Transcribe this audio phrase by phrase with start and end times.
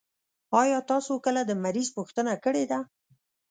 [0.61, 2.79] آيا تاسو کله د مريض پوښتنه کړي ده؟